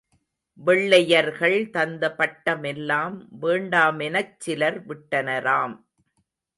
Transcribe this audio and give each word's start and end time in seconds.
வெள்ளையர் 0.59 1.29
தந்த 1.69 2.15
பட்டமெலாம் 2.17 3.17
வேண்டா 3.39 3.91
மெனச்சிலர் 3.91 4.79
விட்டனராம். 4.87 5.75